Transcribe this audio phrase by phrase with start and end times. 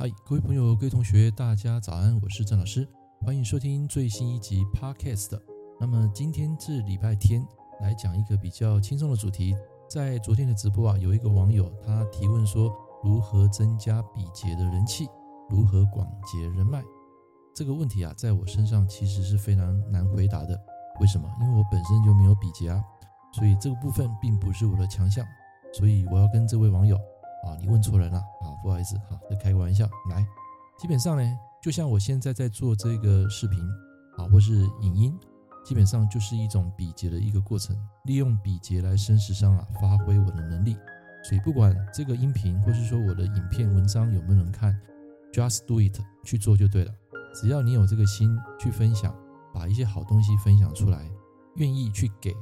[0.00, 2.16] 嗨，各位朋友、各位同学，大家早安！
[2.22, 2.86] 我是郑老师，
[3.20, 5.36] 欢迎收听最新一集 Podcast。
[5.80, 7.44] 那么今天是礼拜天，
[7.80, 9.56] 来讲一个比较轻松的主题。
[9.90, 12.72] 在昨天的直播啊，有一个网友他提问说，
[13.02, 15.08] 如何增加比劫的人气，
[15.48, 16.80] 如何广结人脉？
[17.52, 20.56] 这个问题啊，在我身上其实是非常难回答的。
[21.00, 21.28] 为什么？
[21.40, 22.80] 因为我本身就没有比劫啊，
[23.32, 25.26] 所以这个部分并不是我的强项。
[25.72, 29.88] 所以我要跟这位网友啊，你问错人了啊，不好意思，好，再开个玩笑。
[30.10, 30.22] 来，
[30.78, 33.58] 基本上呢，就像我现在在做这个视频
[34.18, 35.18] 啊，或是影音，
[35.64, 40.76] 基本上就是一种比劫的一个过程，利用比劫来升时商啊，发挥我的能力。
[41.24, 44.78] 所以不管这个音频或是说我的影片文章有没有人看
[45.32, 46.92] ，just do it 去做就对了。
[47.32, 49.16] 只要你有这个心去分享，
[49.54, 51.10] 把一些好东西分享出来，
[51.56, 52.34] 愿意去给，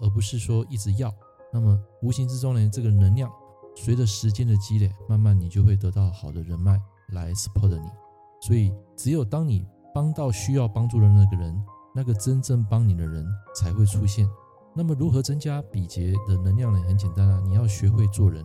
[0.00, 1.14] 而不是说一直要。
[1.52, 3.30] 那么无形之中呢，这个能量
[3.80, 6.80] 随着时间的积累，慢慢你就会得到好的人脉
[7.12, 7.88] 来 support 你。
[8.40, 14.28] 所以只有当你帮到需要帮助的那个人，那个真正帮你的人才会出现。
[14.74, 16.80] 那么如何增加比劫的能量呢？
[16.86, 18.44] 很简单啊，你要学会做人。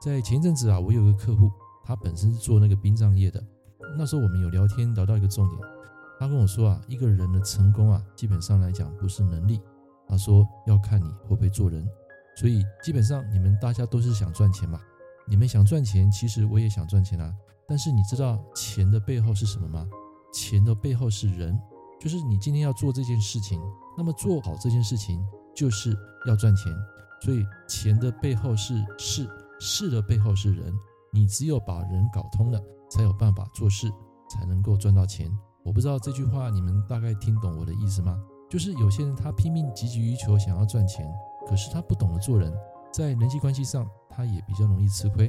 [0.00, 1.50] 在前一阵子啊，我有个客户，
[1.84, 3.44] 他本身是做那个殡葬业的。
[3.98, 5.60] 那时候我们有聊天聊到一个重点，
[6.18, 9.60] 他跟我说啊，一个人的成功啊，基本上来讲不是能力，
[10.08, 11.86] 他说要看你会不会做人。
[12.40, 14.80] 所以基本上你们大家都是想赚钱嘛？
[15.28, 17.30] 你们想赚钱，其实我也想赚钱啊。
[17.68, 19.86] 但是你知道钱的背后是什么吗？
[20.32, 21.60] 钱的背后是人，
[22.00, 23.60] 就是你今天要做这件事情，
[23.94, 25.22] 那么做好这件事情
[25.54, 25.94] 就是
[26.26, 26.72] 要赚钱。
[27.20, 29.28] 所以钱的背后是事，
[29.60, 30.72] 事的背后是人。
[31.12, 32.58] 你只有把人搞通了，
[32.90, 33.90] 才有办法做事，
[34.30, 35.30] 才能够赚到钱。
[35.62, 38.16] 我不知道这句话你们大概听懂我的意思吗？
[38.48, 41.06] 就是有些人他拼命急急于求，想要赚钱。
[41.50, 42.54] 可是他不懂得做人，
[42.92, 45.28] 在人际关系上，他也比较容易吃亏。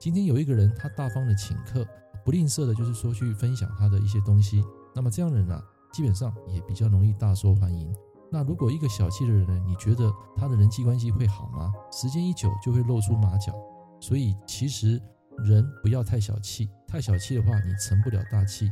[0.00, 1.86] 今天有一个人，他大方的请客，
[2.24, 4.64] 不吝啬的，就是说去分享他的一些东西。
[4.96, 5.62] 那么这样的人啊，
[5.92, 7.94] 基本上也比较容易大受欢迎。
[8.32, 11.72] 那如果一个小气的人呢，你觉得他的人际关系会好吗？
[11.92, 13.54] 时间一久就会露出马脚。
[14.00, 15.00] 所以其实
[15.44, 18.68] 人不要太小气，太小气的话，你成不了大气。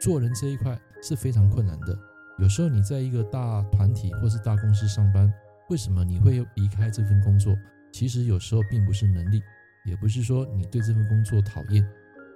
[0.00, 1.96] 做人这一块是非常困难的。
[2.38, 5.32] 有时候你在一个大团体或是大公司上班。
[5.72, 7.56] 为什么你会离开这份工作？
[7.94, 9.40] 其实有时候并不是能力，
[9.86, 11.82] 也不是说你对这份工作讨厌，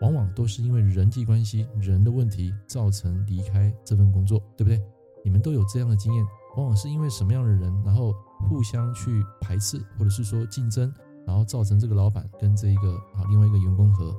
[0.01, 4.81] 往往都是因为人际关系、人的问题造成离开这份工作，对不对？
[5.23, 6.25] 你们都有这样的经验，
[6.57, 8.15] 往往是因为什么样的人，然后
[8.49, 10.91] 互相去排斥，或者是说竞争，
[11.27, 14.17] 然后造成这个老板跟这一个啊另外一个员工合，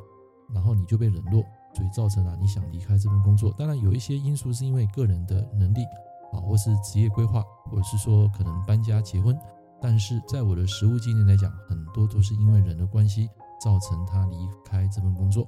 [0.53, 3.51] 然后你就被冷落，所以造成了你想离开这份工作。
[3.57, 5.79] 当然有一些因素是因为个人的能力。
[6.33, 9.38] 啊，或是职业规划，或者是说可能搬家结婚，
[9.81, 13.29] 但是在我的实务经验来讲，很多都是因为人的关系
[13.61, 14.35] 造成他离
[14.66, 15.47] 开这份工作。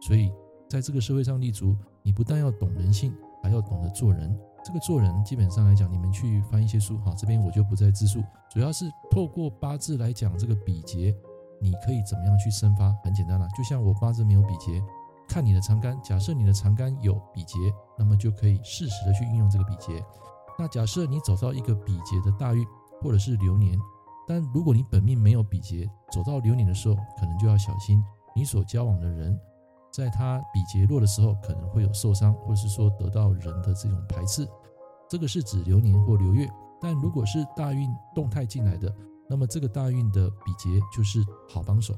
[0.00, 0.32] 所以
[0.68, 4.38] 在这个社会上立足，你不但要懂人性，还要懂得做人。
[4.62, 11.14] 这个做人基本上来讲，你们去翻一些书，哈，这边我就不再自述，主要是透过八字来讲这个比劫，
[11.62, 12.94] 你可以怎么样去生发？
[13.02, 14.82] 很简单啦，就像我八字没有比劫。
[15.30, 17.56] 看你的长干，假设你的长干有比劫，
[17.96, 20.04] 那么就可以适时的去运用这个比劫。
[20.58, 22.66] 那假设你走到一个比劫的大运
[23.00, 23.78] 或者是流年，
[24.26, 28.02] 但如果你本命没有比劫，走到流年的时候，可能就要小心
[28.34, 29.38] 你所交往的人，
[29.92, 34.44] 在他比劫弱的时候，可能会有受伤，或是说得到人的这种排斥。
[35.08, 36.50] 这个是指流年或流月。
[36.80, 38.92] 但如果是大运动态进来的，
[39.28, 41.94] 那么这个大运的比劫就是好帮手。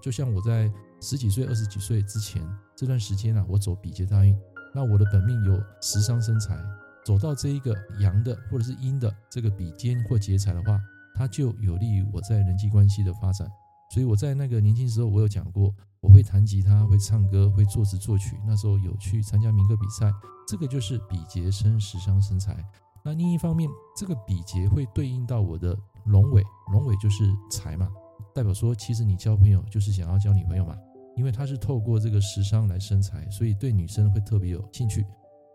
[0.00, 0.70] 就像我在
[1.00, 2.42] 十几岁、二十几岁之前
[2.76, 4.36] 这段时间啊，我走比劫大运，
[4.74, 6.58] 那我的本命有食伤生财，
[7.04, 10.80] 走到这一个阳的或者是阴的这个比肩或劫财的话，
[11.14, 13.48] 它就有利于我在人际关系的发展。
[13.90, 18.36] 所以我在那个年轻时候，我有讲过，我会弹吉他，会唱歌，会作词作曲。
[18.46, 20.12] 那时候有去参加民歌比赛，
[20.46, 22.62] 这个就是比劫生食伤生财。
[23.02, 27.88] 那另一方面，这个比劫会对应到我的龙尾，龙尾就是财嘛。
[28.34, 30.76] 代表说，其实你交朋友就是想要交女朋友嘛，
[31.18, 35.04] 因为他是透过这个食伤来生财，所以对女生会特别有兴趣。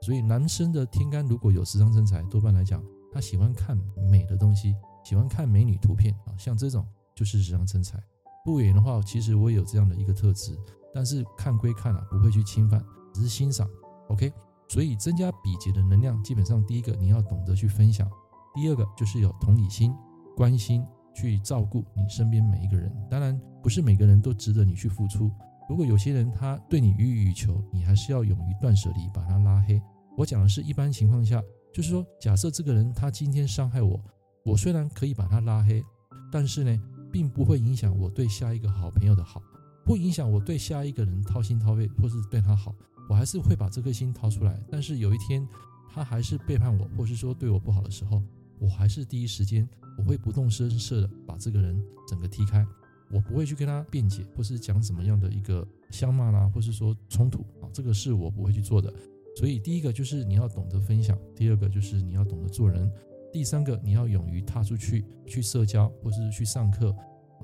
[0.02, 2.84] 所以男生的天干如果有食伤生财，多半来讲，
[3.14, 3.78] 他喜欢看
[4.12, 4.76] 美的东西，
[5.06, 7.98] 喜欢看美女图片啊，像这种就是食伤生财。
[8.44, 10.54] 不远的话，其实我也有这样的一个特质，
[10.94, 12.84] 但是看归看啊，不会去侵犯，
[13.14, 13.66] 只是欣赏。
[14.10, 14.34] OK，
[14.68, 18.06] 所以增加比劫的能量，基本上第一个你要懂得去分享，
[18.54, 19.96] 第二个就是有同理心、
[20.36, 20.86] 关心。
[21.16, 25.32] 去照顾你身边每一个人，当然不是每个人都值得你去付出。
[25.70, 29.82] 如果有些人他对你予取予求，你还是要勇于断舍离，把他拉黑。
[30.18, 31.42] 我讲的是一般情况下，
[31.74, 34.00] 就是说，假设这个人他今天伤害我，
[34.46, 35.84] 我虽然可以把他拉黑，
[36.32, 36.82] 但是呢，
[37.12, 39.42] 并不会影响我对下一个好朋友的好。
[39.86, 42.74] 不影响我对下一个人掏心掏肺，或是对他好，
[43.10, 44.62] 我还是会把这颗心掏出来。
[44.70, 45.46] 但是有一天
[45.90, 48.22] 他还是背叛我，或是说对我不好的时候，
[48.60, 49.68] 我还是第一时间
[49.98, 52.66] 我会不动声色的把这个人整个踢开，
[53.14, 58.92] 我不会去跟他辩解，或是讲什么样的一个相骂啦，或是说冲突啊，这个是我不会去做的。
[59.38, 62.92] 所以第一个就是你要懂得分享，第二个就是你要懂得做人，
[63.32, 66.96] 第三个你要勇于踏出去去社交，或是去上课，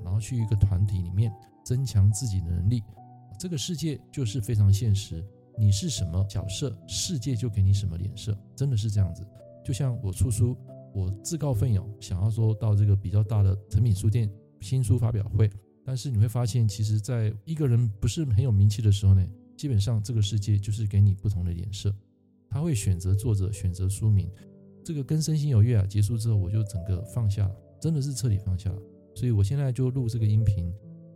[0.04, 1.32] 然后去一个团体里面。
[1.62, 2.82] 增强自己的能力，
[3.38, 5.22] 这个世界就是非常现实。
[5.58, 9.24] 你是什么角色，世界就给你什么脸色，真的是这样子。
[9.62, 10.56] 就像我出书，
[10.94, 14.28] 我自告奋勇想要说到这个比较大的诚品书店
[14.60, 15.50] 新书发表会，
[15.84, 19.26] 但是你会发现，其实在一个人不是很有名气的时候呢，
[19.56, 21.94] 基本上这个世界就是给你不同的脸色。
[22.48, 24.30] 他会选择作者，选择书名。
[24.84, 28.82] 这个跟身心有约啊结束之后，我就整个放下了，真的是彻底放下了。
[29.14, 30.72] 所以我现在就录这个音频。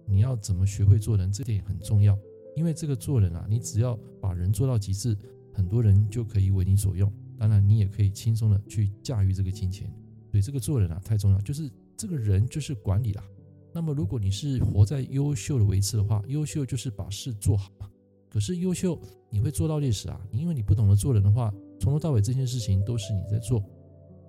[0.06, 2.16] 你要怎么学会做人，这点很重要。
[2.54, 5.16] 因为这个做人啊，你只要把人做到极致，
[5.54, 7.10] 很多人就可以为你所用。
[7.38, 9.90] 当然，你也可以轻松的去驾驭这个金钱。
[10.30, 11.40] 所以这个做人啊，太重要。
[11.40, 13.24] 就是这个人就是管理啦。
[13.74, 17.90] 那么，如果你是活在优秀的维次的话，优秀就是把事做好嘛。
[18.30, 18.98] 可是优秀
[19.30, 23.62] 你会做到历史啊，因为你不懂得做人的话，从头到尾这件事情都是你在做。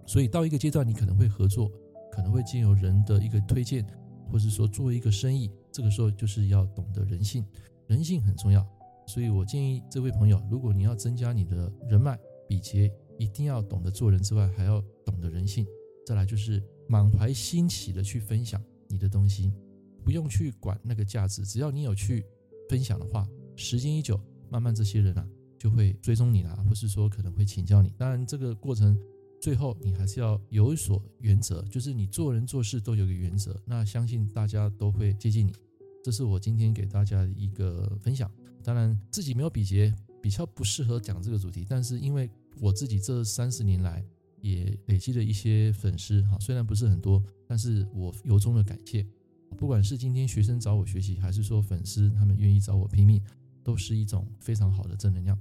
[0.07, 1.71] 所以到一个阶段，你可能会合作，
[2.11, 3.85] 可能会经由人的一个推荐。
[4.27, 7.45] 或是说做一个生意，这个时候就是要懂得人性，
[7.85, 8.67] 人性很重要。
[9.05, 12.17] 所以我建议这位朋友，如果你要增加你的人脉
[12.47, 15.63] 比劫，一定要懂得做人之外，还要懂得人性。
[16.07, 18.59] 再来就是满怀欣喜的去分享
[18.95, 19.51] 你的东西，
[20.03, 22.25] 不用去管那个价值，只要你有去
[22.69, 23.27] 分享的话，
[23.57, 24.17] 时间一久，
[24.49, 25.27] 慢慢这些人啊
[25.59, 27.93] 就会追踪你啦，或是说可能会请教你。
[27.97, 28.97] 当然这个过程。
[29.41, 33.61] 最后，你还是要有所原则，就是你做人做事都有个原则。
[33.63, 35.53] 那相信大家都会接近你，
[36.03, 38.31] 这是我今天给大家一个分享。
[38.63, 41.63] 当然，自己没有比劫，比较不适合讲这个主题。
[41.69, 42.27] 但是，因为
[42.59, 44.03] 我自己这三十年来
[44.53, 49.05] 也累积了一些粉丝，哈，虽然不是很多，但是我由衷的感谢。
[49.57, 53.21] 不管是今天学生找我学习，还是说粉丝他们愿意找我拼命，
[53.63, 55.39] 都是一种非常好的正能量。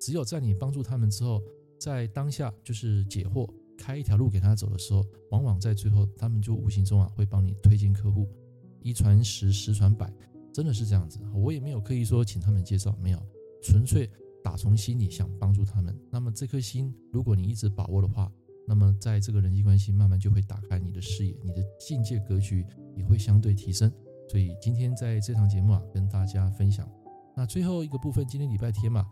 [0.00, 1.42] 只有在你帮助他们之后。
[1.78, 8.26] 在当下就是解惑，开一条路给他走的时候，往往在最后，他们就无形中啊会帮你推荐客户，
[8.80, 10.10] 一传十，十传百，
[10.54, 11.20] 真的是这样子。
[11.34, 13.22] 我也没有刻意说请他们介绍，没有，
[13.62, 14.10] 纯粹
[14.42, 15.94] 打从心里想帮助他们。
[16.10, 18.32] 那么这颗心，如果你一直把握的话，
[18.66, 22.66] 那么在这个人际关系慢慢就会打开你的视野，你的境界格局
[22.96, 23.90] 也会相对提升。
[24.28, 26.88] 所以今天在这场节目啊，跟大家分享。
[27.36, 29.06] 那最后一个部分，今天礼拜天嘛。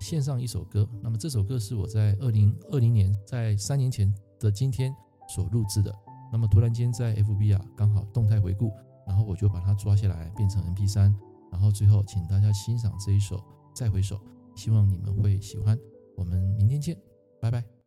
[0.00, 4.90] 献上一首歌，那么这首歌是我在二零二零年，在三年前的今天
[5.28, 5.94] 所录制的。
[6.32, 8.72] 那么突然间在 FB 啊，刚好动态回顾，
[9.06, 11.14] 然后我就把它抓下来变成 MP3，
[11.52, 13.36] 然后最后请大家欣赏这一首
[13.74, 14.16] 《再回首》，
[14.54, 15.78] 希望你们会喜欢。
[16.16, 16.96] 我们明天见，
[17.38, 17.79] 拜拜。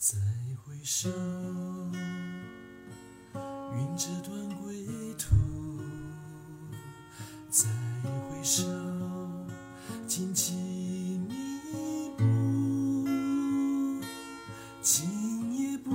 [0.00, 0.16] 再
[0.62, 1.10] 回首
[3.74, 4.86] 云遮断归
[5.18, 5.34] 途。
[7.50, 7.66] 再
[8.04, 8.62] 回首
[10.06, 10.54] 荆棘
[11.28, 12.22] 密布
[14.80, 15.90] 今夜不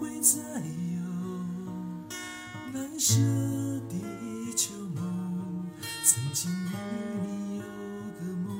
[0.00, 1.00] 会再有
[2.72, 3.20] 难舍
[3.88, 3.94] 的
[4.56, 5.70] 旧梦。
[6.02, 6.74] 曾经与
[7.28, 7.64] 你有
[8.18, 8.50] 个梦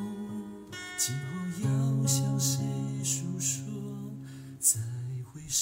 [0.97, 1.34] 今后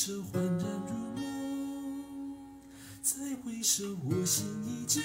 [0.00, 2.36] 首，恍然如梦。
[3.02, 5.00] 再回首，我心依旧。